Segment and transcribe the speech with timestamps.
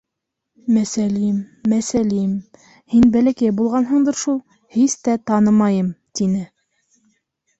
[0.75, 1.35] —Мәсәлим,
[1.73, 2.31] Мәсәлим,
[2.95, 4.39] һин бәләкәй булғанһыңдыр шул,
[4.77, 6.41] һис тә танымайым,— тине.